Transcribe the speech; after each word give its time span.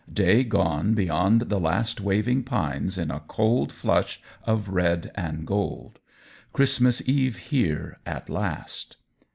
Day 0.11 0.43
gone 0.43 0.95
beyond 0.95 1.41
the 1.41 1.59
last 1.59 2.01
waving 2.01 2.41
pines 2.41 2.97
in 2.97 3.11
a 3.11 3.19
cold 3.19 3.71
flush 3.71 4.19
of 4.45 4.69
red 4.69 5.11
and 5.13 5.45
gold: 5.45 5.99
Christmas 6.53 7.07
Eve 7.07 7.37
here 7.37 7.99
at 8.03 8.27
last. 8.27 8.95